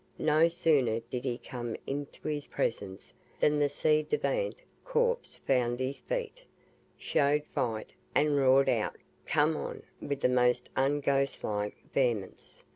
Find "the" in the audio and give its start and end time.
3.59-3.69